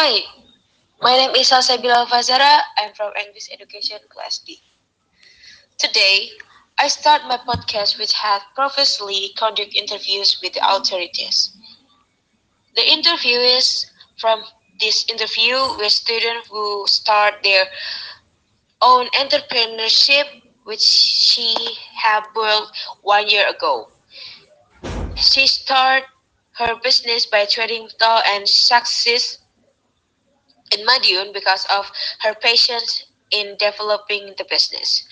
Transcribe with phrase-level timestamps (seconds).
[0.00, 0.22] Hi,
[1.02, 2.60] my name is Salsabila Fazara.
[2.78, 4.62] I'm from English Education Class D.
[5.76, 6.30] Today,
[6.78, 11.50] I start my podcast which had previously conducted interviews with the authorities.
[12.76, 13.86] The interviewees
[14.20, 14.44] from
[14.78, 17.64] this interview were students who start their
[18.80, 20.26] own entrepreneurship
[20.62, 21.56] which she
[21.96, 22.70] had built
[23.02, 23.90] one year ago.
[25.16, 26.06] She started
[26.52, 29.38] her business by trading doll and success
[30.76, 31.90] in Madiun because of
[32.20, 35.06] her patience in developing the business.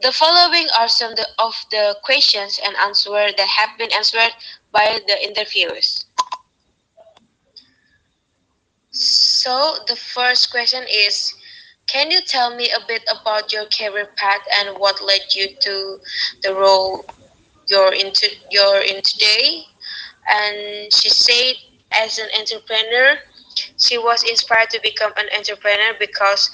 [0.00, 4.34] The following are some of the questions and answers that have been answered
[4.72, 6.06] by the interviewers.
[8.90, 11.34] So the first question is,
[11.86, 15.98] can you tell me a bit about your career path and what led you to
[16.42, 17.04] the role
[17.68, 19.64] you're into you're in today?
[20.28, 21.54] And she said,
[21.92, 23.18] as an entrepreneur,
[23.82, 26.50] she was inspired to become an entrepreneur because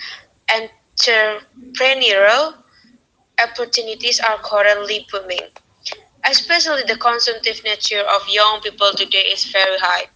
[0.48, 2.54] entrepreneurial
[3.38, 5.50] opportunities are currently booming.
[6.24, 10.06] Especially the consumptive nature of young people today is very high.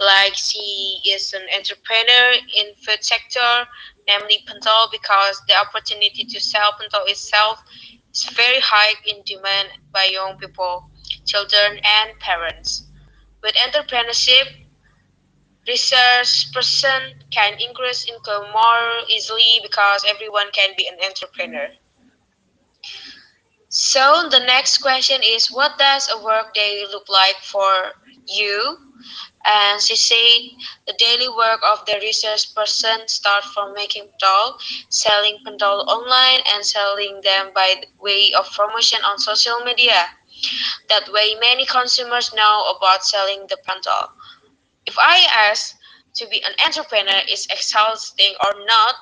[0.00, 3.68] Like she is an entrepreneur in food sector,
[4.08, 7.62] namely pentol, because the opportunity to sell pentol itself
[8.12, 10.90] is very high in demand by young people,
[11.24, 12.88] children, and parents.
[13.42, 14.67] With entrepreneurship,
[15.68, 21.68] research person can increase income more easily because everyone can be an entrepreneur.
[23.68, 27.92] So the next question is what does a work day look like for
[28.26, 28.78] you?
[29.46, 30.50] And she said
[30.86, 36.64] the daily work of the research person start from making doll, selling doll online and
[36.64, 40.06] selling them by way of promotion on social media.
[40.88, 44.12] That way many consumers know about selling the doll.
[45.38, 45.76] Ask
[46.14, 48.94] to be an entrepreneur is exhausting or not,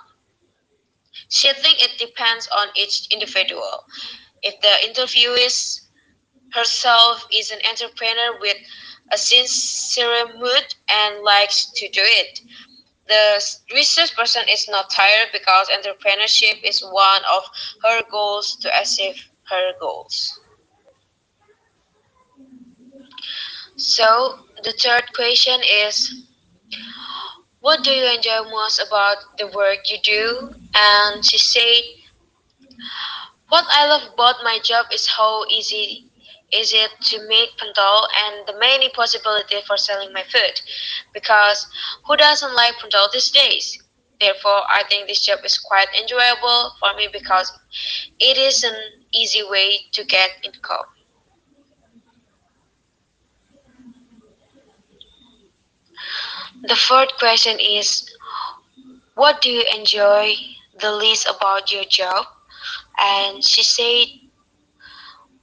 [1.28, 3.84] she thinks it depends on each individual.
[4.42, 5.80] If the interviewee
[6.52, 8.56] herself is an entrepreneur with
[9.12, 12.40] a sincere mood and likes to do it,
[13.08, 13.40] the
[13.74, 17.44] research person is not tired because entrepreneurship is one of
[17.84, 20.40] her goals to achieve her goals.
[23.76, 26.26] So the third question is
[27.60, 30.50] what do you enjoy most about the work you do?
[30.74, 31.82] And she said,
[33.48, 36.10] What I love about my job is how easy
[36.52, 40.60] is it to make pentol and the many possibilities for selling my food.
[41.14, 41.66] Because
[42.04, 43.82] who doesn't like pentol these days?
[44.20, 47.52] Therefore, I think this job is quite enjoyable for me because
[48.18, 48.76] it is an
[49.12, 50.86] easy way to get income.
[56.66, 58.10] The fourth question is
[59.14, 60.34] What do you enjoy
[60.78, 62.26] the least about your job?
[62.98, 64.08] And she said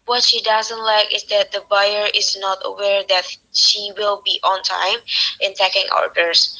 [0.06, 4.39] what she doesn't like is that the buyer is not aware that she will be
[4.44, 5.00] on time
[5.39, 6.57] in taking orders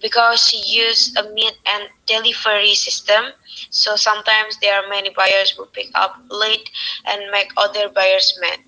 [0.00, 3.26] because she used a meet and delivery system
[3.70, 6.70] so sometimes there are many buyers who pick up late
[7.06, 8.58] and make other buyers mad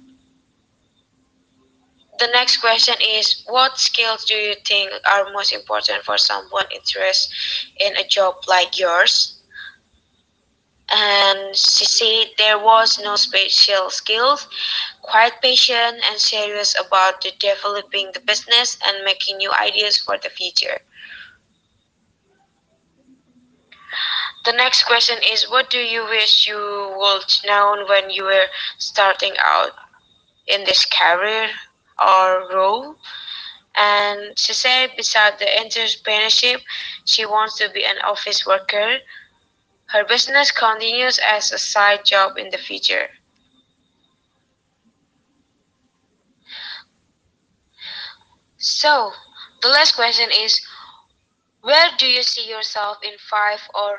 [2.19, 7.33] the next question is What skills do you think are most important for someone interested
[7.79, 9.41] in a job like yours?
[10.91, 14.47] And she said there was no special skills,
[15.03, 20.31] quite patient and serious about the developing the business and making new ideas for the
[20.31, 20.81] future.
[24.45, 28.47] The next question is What do you wish you would known when you were
[28.79, 29.73] starting out
[30.47, 31.51] in this career?
[31.99, 32.97] Or role.
[33.75, 36.61] And she said, beside the entrepreneurship,
[37.05, 38.99] she wants to be an office worker.
[39.87, 43.09] Her business continues as a side job in the future.
[48.59, 49.13] So,
[49.61, 50.61] the last question is
[51.61, 53.99] Where do you see yourself in five or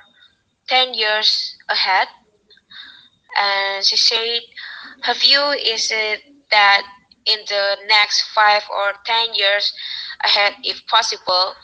[0.67, 2.07] ten years ahead?
[3.37, 4.39] And she said,
[5.03, 6.83] Her view is that
[7.25, 9.73] in the next five or ten years
[10.23, 11.55] ahead if possible.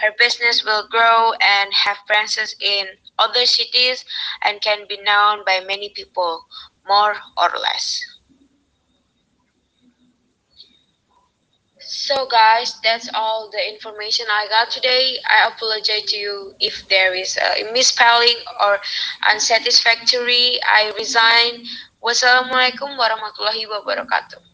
[0.00, 2.86] Her business will grow and have branches in
[3.18, 4.04] other cities
[4.42, 6.46] and can be known by many people,
[6.88, 8.00] more or less.
[11.84, 15.18] So guys, that's all the information I got today.
[15.28, 18.78] I apologize to you if there is a misspelling or
[19.30, 20.58] unsatisfactory.
[20.64, 21.66] I resign.
[22.02, 24.51] Wassalamualaikum warahmatullahi wabarakatuh.